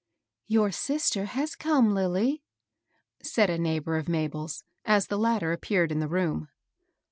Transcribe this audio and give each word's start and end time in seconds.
"Your 0.47 0.71
sister 0.71 1.25
has 1.25 1.55
come, 1.55 1.93
Lilly," 1.93 2.41
said 3.21 3.51
a 3.51 3.59
neighbor 3.59 3.97
of 3.97 4.09
Mabel's, 4.09 4.63
as 4.83 5.05
the 5.09 5.19
latter 5.19 5.51
appeared 5.53 5.91
in 5.91 5.99
the 5.99 6.07
room. 6.07 6.49